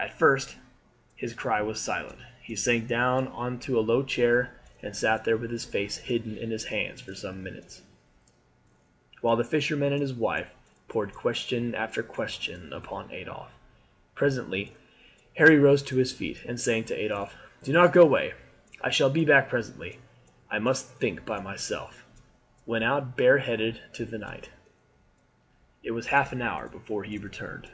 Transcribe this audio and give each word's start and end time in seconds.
After 0.00 0.34
his 0.34 0.44
first 0.48 0.56
cry 1.36 1.58
Harry 1.58 1.68
was 1.68 1.78
silent; 1.80 2.18
he 2.42 2.56
sank 2.56 2.88
down 2.88 3.28
on 3.28 3.60
to 3.60 3.78
a 3.78 3.78
low 3.80 4.02
chair, 4.02 4.56
and 4.82 4.96
sat 4.96 5.22
there 5.22 5.36
with 5.36 5.52
his 5.52 5.64
face 5.64 5.96
hidden 5.96 6.36
in 6.36 6.50
his 6.50 6.64
hands 6.64 7.00
for 7.00 7.14
some 7.14 7.44
minutes, 7.44 7.80
while 9.20 9.36
the 9.36 9.44
fisherman 9.44 9.92
and 9.92 10.02
his 10.02 10.12
wife 10.12 10.48
poured 10.88 11.14
question 11.14 11.76
after 11.76 12.02
question 12.02 12.72
upon 12.72 13.12
Adolphe. 13.12 13.52
Presently 14.16 14.72
Harry 15.36 15.56
rose 15.56 15.84
to 15.84 15.94
his 15.98 16.12
feet, 16.12 16.42
and 16.46 16.58
saying 16.58 16.86
to 16.86 16.94
Adolphe, 16.94 17.36
"Do 17.62 17.72
not 17.72 17.92
go 17.92 18.02
away, 18.02 18.34
I 18.82 18.90
shall 18.90 19.08
be 19.10 19.24
back 19.24 19.48
presently, 19.48 20.00
I 20.50 20.58
must 20.58 20.88
think 20.94 21.24
by 21.24 21.38
myself," 21.38 22.04
went 22.66 22.82
out 22.82 23.16
bareheaded 23.16 23.80
into 23.90 24.04
the 24.04 24.18
night. 24.18 24.50
It 25.84 25.92
was 25.92 26.08
half 26.08 26.32
an 26.32 26.42
hour 26.42 26.66
before 26.66 27.04
he 27.04 27.18
returned. 27.18 27.70